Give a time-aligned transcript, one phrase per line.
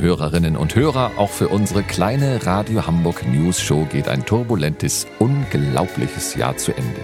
[0.00, 6.34] Hörerinnen und Hörer, auch für unsere kleine Radio Hamburg News Show geht ein turbulentes, unglaubliches
[6.34, 7.00] Jahr zu Ende.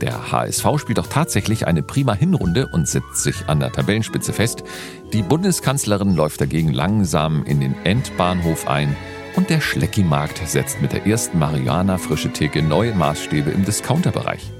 [0.00, 4.64] Der HSV spielt doch tatsächlich eine prima Hinrunde und setzt sich an der Tabellenspitze fest.
[5.12, 8.96] Die Bundeskanzlerin läuft dagegen langsam in den Endbahnhof ein
[9.36, 14.55] und der Schleckimarkt setzt mit der ersten Marihuana frische Theke neue Maßstäbe im Discounterbereich.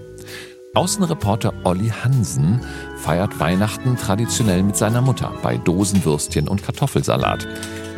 [0.76, 2.60] Außenreporter Olli Hansen
[2.98, 7.48] feiert Weihnachten traditionell mit seiner Mutter bei Dosenwürstchen und Kartoffelsalat.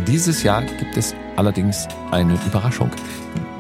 [0.07, 2.91] Dieses Jahr gibt es allerdings eine Überraschung.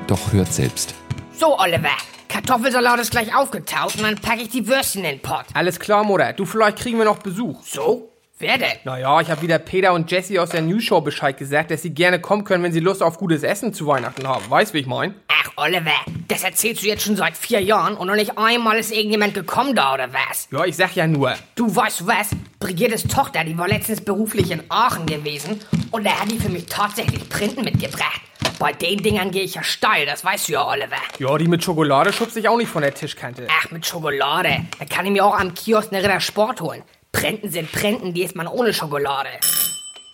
[0.07, 0.95] Doch hört selbst.
[1.33, 1.91] So, Oliver,
[2.29, 5.47] Kartoffelsalat ist gleich aufgetaut und dann packe ich die Würstchen in den Pott.
[5.53, 6.33] Alles klar, Mutter.
[6.33, 7.65] Du, vielleicht kriegen wir noch Besuch.
[7.65, 8.13] So?
[8.41, 8.79] Wer denn?
[8.85, 11.91] Naja, ich habe wieder Peter und Jesse aus der News Show Bescheid gesagt, dass sie
[11.91, 14.49] gerne kommen können, wenn sie Lust auf gutes Essen zu Weihnachten haben.
[14.49, 15.17] Weißt, wie ich mein?
[15.27, 15.91] Ach, Oliver,
[16.29, 19.75] das erzählst du jetzt schon seit vier Jahren und noch nicht einmal ist irgendjemand gekommen
[19.75, 20.47] da, oder was?
[20.53, 21.35] Ja, ich sag ja nur.
[21.57, 22.29] Du weißt was?
[22.61, 26.67] Brigittes Tochter, die war letztens beruflich in Aachen gewesen und da hat die für mich
[26.67, 28.21] tatsächlich Printen mitgebracht.
[28.61, 30.97] Bei den Dingern gehe ich ja steil, das weißt du ja, Oliver.
[31.19, 33.49] Ja, die mit Schokolade schubse ich auch nicht von der Tischkante.
[33.51, 34.65] Ach, mit Schokolade.
[34.79, 36.85] Da kann ich mir auch am Kiosk eine Ritter Sport holen.
[37.19, 39.31] Prenten sind Prenten, die isst man ohne Schokolade.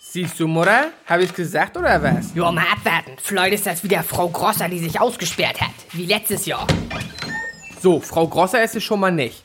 [0.01, 0.87] Siehst du, Mutter?
[1.05, 2.33] Hab ich's gesagt oder was?
[2.33, 3.11] Ja, mal abwarten.
[3.21, 5.69] Vielleicht ist das wieder Frau Grosser, die sich ausgesperrt hat.
[5.91, 6.65] Wie letztes Jahr.
[7.79, 9.43] So, Frau Grosser ist es schon mal nicht.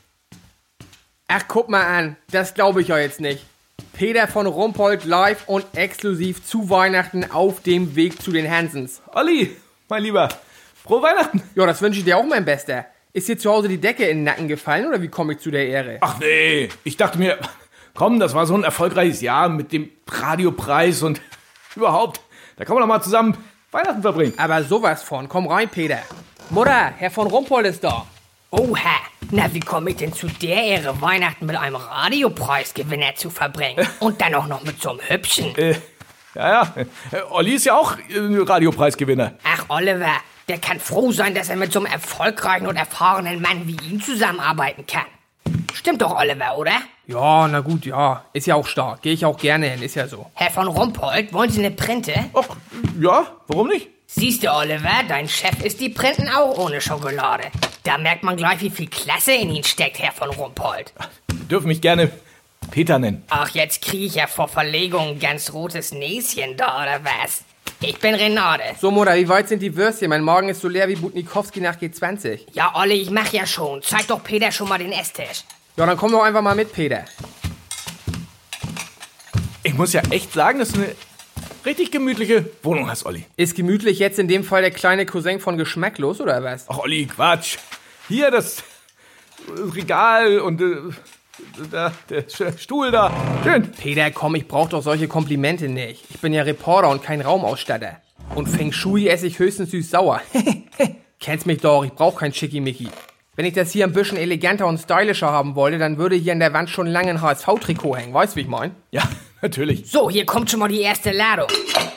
[1.29, 2.17] Ach, guck mal an.
[2.31, 3.45] Das glaube ich ja jetzt nicht.
[3.93, 9.03] Peter von Rumpold live und exklusiv zu Weihnachten auf dem Weg zu den Hansens.
[9.13, 9.55] Olli,
[9.91, 10.31] mein Lieber,
[10.83, 11.43] frohe Weihnachten.
[11.55, 12.87] Ja, das wünsche ich dir auch, mein Bester.
[13.13, 15.51] Ist dir zu Hause die Decke in den Nacken gefallen oder wie komme ich zu
[15.51, 15.99] der Ehre?
[16.01, 17.39] Ach nee, ich dachte mir,
[17.93, 21.21] komm, das war so ein erfolgreiches Jahr mit dem Radiopreis und
[21.77, 22.21] überhaupt.
[22.57, 23.37] Da kann man doch mal zusammen
[23.73, 24.35] Weihnachten verbringen.
[24.37, 25.29] Aber sowas von.
[25.29, 25.99] Komm rein, Peter.
[26.51, 28.07] Mutter, Herr von Rumpold ist da.
[28.53, 28.97] Oha,
[29.33, 33.85] na wie komme ich denn zu der Ehre, Weihnachten mit einem Radiopreisgewinner zu verbringen?
[34.01, 35.57] Und dann auch noch mit so einem Hübschen.
[35.57, 35.75] Äh,
[36.37, 36.75] ja, ja.
[36.77, 39.35] Äh, Olli ist ja auch äh, Radiopreisgewinner.
[39.43, 40.15] Ach, Oliver,
[40.51, 44.03] der kann froh sein, dass er mit so einem erfolgreichen und erfahrenen Mann wie ihm
[44.03, 45.07] zusammenarbeiten kann.
[45.73, 46.73] Stimmt doch, Oliver, oder?
[47.07, 48.25] Ja, na gut, ja.
[48.33, 49.03] Ist ja auch stark.
[49.03, 50.27] Gehe ich auch gerne hin, ist ja so.
[50.35, 52.13] Herr von Rumpold, wollen Sie eine Printe?
[52.35, 52.49] Ach,
[53.01, 53.91] ja, warum nicht?
[54.09, 57.45] Siehst du, Oliver, dein Chef isst die Printen auch ohne Schokolade.
[57.85, 60.93] Da merkt man gleich, wie viel Klasse in ihn steckt, Herr von Rumpold.
[61.49, 62.11] Dürfen mich gerne
[62.73, 63.23] Peter nennen.
[63.31, 67.45] Ach, jetzt kriege ich ja vor Verlegung ein ganz rotes Näschen da, oder was?
[67.83, 68.63] Ich bin Renate.
[68.79, 70.11] So, Mutter, wie weit sind die Würstchen?
[70.11, 72.41] Mein Magen ist so leer wie Butnikowski nach G20.
[72.53, 73.81] Ja, Olli, ich mach ja schon.
[73.81, 75.45] Zeig doch Peter schon mal den Esstisch.
[75.79, 77.07] Ja, dann komm doch einfach mal mit, Peter.
[79.63, 80.95] Ich muss ja echt sagen, dass du eine
[81.65, 83.25] richtig gemütliche Wohnung hast, Olli.
[83.39, 86.67] Ist gemütlich jetzt in dem Fall der kleine Cousin von Geschmacklos, oder was?
[86.69, 87.57] Ach, Olli, Quatsch.
[88.09, 88.63] Hier das
[89.75, 90.77] Regal und äh,
[91.71, 92.25] da, der
[92.57, 93.13] Stuhl da.
[93.43, 93.71] Schön.
[93.73, 96.05] Peter, komm, ich brauch doch solche Komplimente nicht.
[96.11, 98.01] Ich bin ja Reporter und kein Raumausstatter.
[98.35, 100.21] Und Feng Shui esse ich höchstens süß-sauer.
[101.21, 102.89] Kennst mich doch, ich brauch kein Schickimicki.
[103.37, 106.41] Wenn ich das hier ein bisschen eleganter und stylischer haben wollte, dann würde hier an
[106.41, 108.15] der Wand schon lange ein HSV-Trikot hängen.
[108.15, 108.75] Weißt du, wie ich mein?
[108.91, 109.03] Ja,
[109.43, 109.91] natürlich.
[109.91, 111.49] So, hier kommt schon mal die erste Ladung.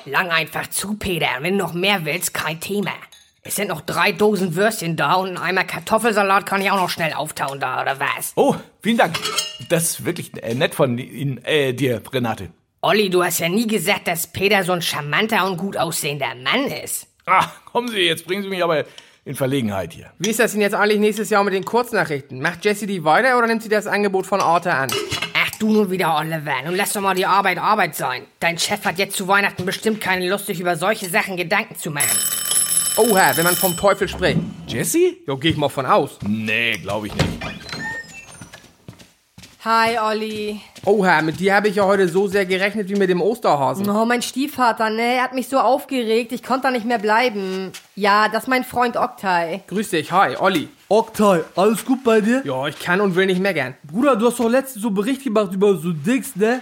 [0.06, 1.28] Lang einfach zu, Peter.
[1.38, 2.92] Und wenn du noch mehr willst, kein Thema.
[3.46, 6.90] Es sind noch drei Dosen Würstchen da und ein Eimer Kartoffelsalat kann ich auch noch
[6.90, 8.32] schnell auftauen da, oder was?
[8.38, 9.20] Oh, vielen Dank.
[9.68, 12.52] Das ist wirklich äh, nett von Ihnen, äh, dir, Renate.
[12.82, 16.68] Olli, du hast ja nie gesagt, dass Peter so ein charmanter und gut aussehender Mann
[16.68, 17.08] ist.
[17.26, 18.86] Ah, kommen Sie, jetzt bringen Sie mich aber
[19.26, 20.12] in Verlegenheit hier.
[20.20, 22.42] Wie ist das denn jetzt eigentlich nächstes Jahr mit den Kurznachrichten?
[22.42, 24.90] Macht Jessie die weiter oder nimmt sie das Angebot von Arte an?
[25.34, 26.62] Ach du nun wieder, Oliver.
[26.64, 28.24] Nun lass doch mal die Arbeit Arbeit sein.
[28.40, 31.92] Dein Chef hat jetzt zu Weihnachten bestimmt keine Lust, sich über solche Sachen Gedanken zu
[31.92, 32.43] machen.
[32.96, 34.40] Oha, wenn man vom Teufel spricht.
[34.68, 35.18] Jessie?
[35.26, 36.20] Jo, geh ich mal von aus.
[36.28, 37.28] Nee, glaube ich nicht.
[39.66, 40.60] Hi, Olli.
[40.84, 43.90] Oha, mit dir habe ich ja heute so sehr gerechnet wie mit dem Osterhasen.
[43.90, 45.16] Oh, mein Stiefvater, ne?
[45.16, 47.72] Er hat mich so aufgeregt, ich konnte da nicht mehr bleiben.
[47.96, 49.62] Ja, das ist mein Freund Oktay.
[49.68, 50.68] Grüß dich, hi, Olli.
[50.90, 52.42] Oktay, alles gut bei dir?
[52.44, 53.76] Ja, ich kann und will nicht meckern.
[53.90, 56.62] Bruder, du hast doch letztens so einen Bericht gemacht über so Dings, ne?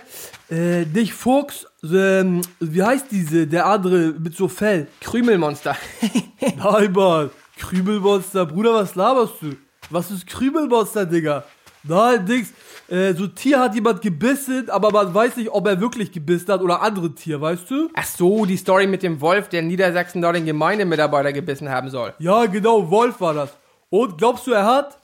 [0.52, 4.86] Äh, nicht Fuchs, ähm, wie heißt diese, der andere mit so Fell?
[5.00, 5.76] Krümelmonster.
[6.40, 7.32] Nein, Mann.
[7.58, 9.56] Krümelmonster, Bruder, was laberst du?
[9.90, 11.44] Was ist Krümelmonster, Digga?
[11.84, 12.54] Nein, Dings,
[12.90, 16.62] äh, so Tier hat jemand gebissen, aber man weiß nicht, ob er wirklich gebissen hat
[16.62, 17.90] oder andere Tier, weißt du?
[17.96, 21.90] Ach so, die Story mit dem Wolf, der in Niedersachsen dort den Gemeindemitarbeiter gebissen haben
[21.90, 22.14] soll.
[22.20, 23.50] Ja, genau, Wolf war das.
[23.90, 25.00] Und glaubst du, er hat?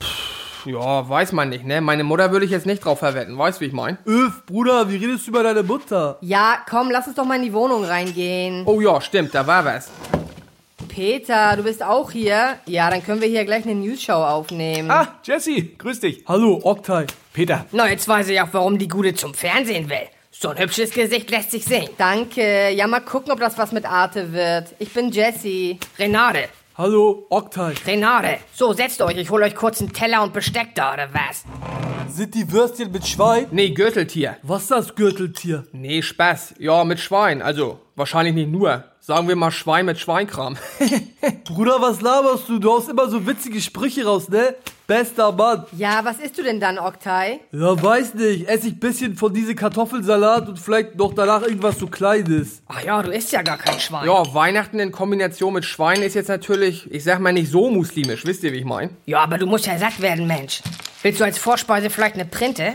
[0.66, 1.82] Ja, weiß man nicht, ne?
[1.82, 3.98] Meine Mutter würde ich jetzt nicht drauf verwetten, weißt du, wie ich mein?
[4.06, 6.18] Öff, Bruder, wie redest du über deine Mutter?
[6.22, 8.64] Ja, komm, lass uns doch mal in die Wohnung reingehen.
[8.66, 9.90] Oh ja, stimmt, da war was.
[10.98, 12.58] Peter, du bist auch hier?
[12.66, 14.90] Ja, dann können wir hier gleich eine News-Show aufnehmen.
[14.90, 16.24] Ah, Jessie, grüß dich.
[16.28, 17.06] Hallo, Oktay.
[17.34, 17.68] Peter.
[17.72, 20.08] Na, jetzt weiß ich auch, warum die Gute zum Fernsehen will.
[20.32, 21.88] So ein hübsches Gesicht lässt sich sehen.
[22.00, 22.72] Danke.
[22.72, 24.74] Ja, mal gucken, ob das was mit Arte wird.
[24.80, 25.78] Ich bin Jessie.
[26.00, 26.46] Renate,
[26.76, 27.74] Hallo, Oktay.
[27.86, 28.38] Renate.
[28.54, 31.44] So, setzt euch, ich hol euch kurz einen Teller und Besteck da, oder was?
[32.08, 33.46] Sind die Würstchen mit Schwein?
[33.52, 34.38] Nee, Gürteltier.
[34.42, 35.68] Was ist das Gürteltier?
[35.74, 36.56] Nee, Spaß.
[36.58, 37.44] Ja, mit Schwein.
[37.44, 38.84] Also, wahrscheinlich nicht nur.
[39.07, 40.57] Sagen wir mal Schwein mit Schweinkram.
[41.45, 42.59] Bruder, was laberst du?
[42.59, 44.54] Du haust immer so witzige Sprüche raus, ne?
[44.86, 45.63] Bester Mann.
[45.77, 47.39] Ja, was isst du denn dann, Oktay?
[47.54, 48.50] Ja, weiß nicht.
[48.50, 52.62] Ess ich bisschen von diese Kartoffelsalat und vielleicht noch danach irgendwas so Kleines.
[52.68, 54.06] Ach ja, du isst ja gar kein Schwein.
[54.06, 58.25] ja, Weihnachten in Kombination mit Schwein ist jetzt natürlich, ich sag mal, nicht so muslimisch.
[58.25, 58.89] Wisst ihr, wie ich mein?
[59.06, 60.62] Ja, aber du musst ja satt werden, Mensch.
[61.01, 62.74] Willst du als Vorspeise vielleicht eine Printe?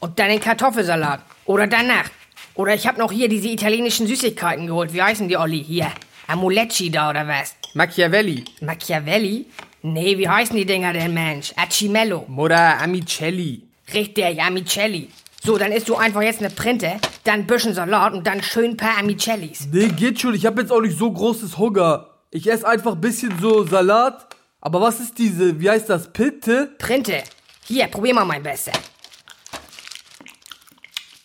[0.00, 1.20] Und dann den Kartoffelsalat.
[1.44, 2.08] Oder danach.
[2.54, 4.92] Oder ich hab noch hier diese italienischen Süßigkeiten geholt.
[4.92, 5.62] Wie heißen die, Olli?
[5.62, 5.88] Hier.
[6.28, 7.56] Amulecci da oder was?
[7.74, 8.44] Machiavelli.
[8.60, 9.46] Machiavelli?
[9.82, 11.52] Nee, wie heißen die Dinger denn, Mensch?
[11.56, 12.24] Acimello.
[12.28, 13.64] Mutter Amicelli.
[13.92, 15.10] Richtig, Amicelli.
[15.42, 16.92] So, dann isst du einfach jetzt eine Printe,
[17.24, 19.68] dann ein bisschen Salat und dann schön ein paar Amicellis.
[19.70, 20.34] Nee, geht schon.
[20.34, 22.08] Ich hab jetzt auch nicht so großes Hunger.
[22.30, 24.26] Ich esse einfach bisschen so Salat.
[24.60, 26.74] Aber was ist diese, wie heißt das, Pinte?
[26.78, 27.22] Printe.
[27.66, 28.72] Hier, probier mal mein Bester.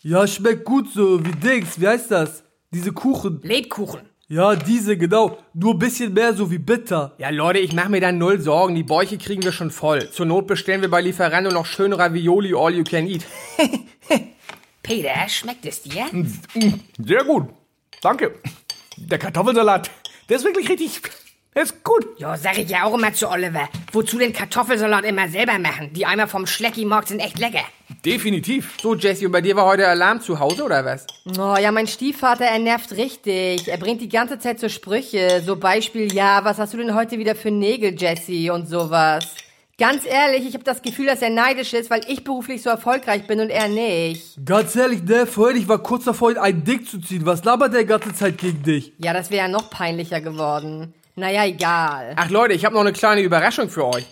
[0.02, 2.46] Ja, schmeckt gut so, wie Dings, wie heißt das?
[2.72, 3.42] Diese Kuchen.
[3.44, 4.00] Lebkuchen.
[4.30, 5.38] Ja, diese, genau.
[5.54, 7.16] Nur bisschen mehr so wie bitter.
[7.18, 8.76] Ja, Leute, ich mach mir da null Sorgen.
[8.76, 10.10] Die Bäuche kriegen wir schon voll.
[10.12, 13.26] Zur Not bestellen wir bei Lieferando noch schön Ravioli all you can eat.
[14.84, 16.06] Peter, schmeckt es dir?
[16.98, 17.50] Sehr gut.
[18.02, 18.36] Danke.
[18.96, 19.90] Der Kartoffelsalat,
[20.30, 21.02] der ist wirklich richtig.
[21.56, 22.08] Der ist gut.
[22.20, 23.68] Ja, sag ich ja auch immer zu Oliver.
[23.92, 25.92] Wozu den Kartoffelsalat immer selber machen?
[25.92, 27.66] Die Eimer vom Schlecki-Markt sind echt lecker.
[28.06, 28.78] Definitiv.
[28.82, 31.06] So, Jesse, und bei dir war heute Alarm zu Hause oder was?
[31.38, 33.68] Oh, ja, mein Stiefvater, er nervt richtig.
[33.68, 35.42] Er bringt die ganze Zeit so Sprüche.
[35.46, 38.54] So Beispiel, ja, was hast du denn heute wieder für Nägel, Jesse?
[38.54, 39.26] Und sowas.
[39.78, 43.28] Ganz ehrlich, ich habe das Gefühl, dass er neidisch ist, weil ich beruflich so erfolgreich
[43.28, 44.46] bin und er nicht.
[44.46, 47.26] Ganz ehrlich, ne, vorhin, ich war kurz davor, ihn einen Dick zu ziehen.
[47.26, 48.92] Was labert der ganze Zeit gegen dich?
[48.98, 50.94] Ja, das wäre ja noch peinlicher geworden.
[51.16, 52.14] Naja, egal.
[52.18, 54.06] Ach Leute, ich habe noch eine kleine Überraschung für euch.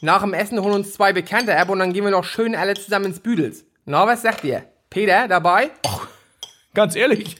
[0.00, 2.74] Nach dem Essen holen uns zwei Bekannte ab und dann gehen wir noch schön alle
[2.74, 3.64] zusammen ins Büdels.
[3.84, 4.64] Na, was sagt ihr?
[4.90, 5.70] Peter, dabei?
[6.72, 7.36] Ganz ehrlich.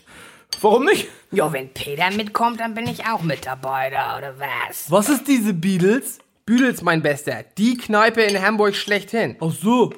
[0.60, 1.06] Warum nicht?
[1.30, 4.90] Ja, wenn Peter mitkommt, dann bin ich auch mit dabei da, oder was?
[4.90, 6.18] Was ist diese Beatles?
[6.46, 7.44] Büdels, mein Bester.
[7.58, 9.36] Die Kneipe in Hamburg schlechthin.
[9.40, 9.92] Ach so.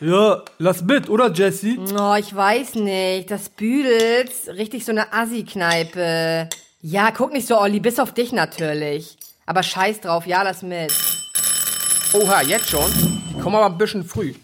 [0.00, 1.76] Ja, lass mit, oder Jesse?
[1.98, 3.30] Oh, ich weiß nicht.
[3.30, 6.50] Das Büdels, richtig so eine Assi-Kneipe.
[6.82, 9.16] Ja, guck nicht so, Olli, bis auf dich natürlich.
[9.46, 10.92] Aber scheiß drauf, ja, lass mit.
[12.12, 12.90] Oha, jetzt schon?
[13.30, 14.32] Die kommen aber ein bisschen früh.
[14.32, 14.36] Jo,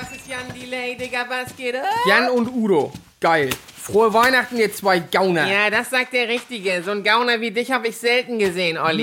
[0.00, 1.84] das ist Jan Delay, Digga, was geht ab?
[2.08, 2.92] Jan und Udo.
[3.20, 3.50] Geil.
[3.80, 5.46] Frohe Weihnachten, ihr zwei Gauner.
[5.46, 6.82] Ja, das sagt der Richtige.
[6.84, 9.02] So ein Gauner wie dich habe ich selten gesehen, Olli.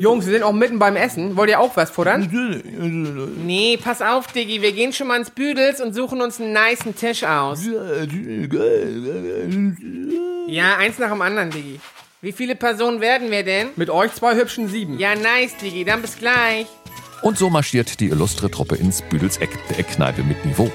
[0.00, 1.36] Jungs, wir sind auch mitten beim Essen.
[1.36, 2.28] Wollt ihr auch was futtern?
[3.44, 4.62] Nee, pass auf, Diggi.
[4.62, 7.64] Wir gehen schon mal ins Büdels und suchen uns einen nicen Tisch aus.
[10.46, 11.80] Ja, eins nach dem anderen, Diggi.
[12.24, 13.70] Wie viele Personen werden wir denn?
[13.74, 14.96] Mit euch zwei hübschen Sieben.
[14.96, 15.84] Ja, nice, Diggi.
[15.84, 16.68] Dann bis gleich.
[17.20, 20.70] Und so marschiert die illustre Truppe ins Büdelseck, der Eckkneipe mit Niveau.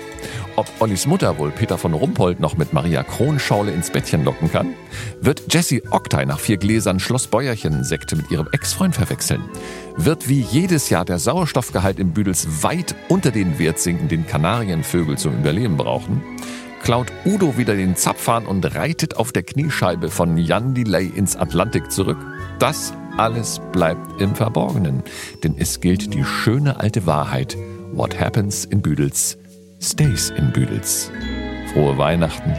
[0.58, 4.74] Ob Ollis Mutter wohl Peter von Rumpold noch mit Maria Kronschaule ins Bettchen locken kann?
[5.22, 9.42] Wird Jessie Oktay nach vier Gläsern Schloss Bäuerchen Sekte mit ihrem Ex-Freund verwechseln?
[9.96, 15.18] Wird wie jedes Jahr der Sauerstoffgehalt im Büdels weit unter den Wert sinken, den Kanarienvögel
[15.18, 16.22] zum Überleben brauchen?
[16.88, 21.91] Klaut Udo wieder den Zapfhahn und reitet auf der Kniescheibe von Jan Delay ins Atlantik
[21.91, 22.15] zurück?
[22.60, 25.03] Das alles bleibt im Verborgenen,
[25.44, 27.58] denn es gilt die schöne alte Wahrheit.
[27.91, 29.38] What happens in Büdels
[29.82, 31.12] stays in Büdels.
[31.74, 32.56] Frohe Weihnachten